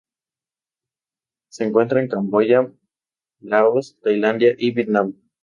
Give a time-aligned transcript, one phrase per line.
[1.49, 2.71] Se encuentra en Camboya,
[3.39, 5.13] Laos, Tailandia, y Vietnam.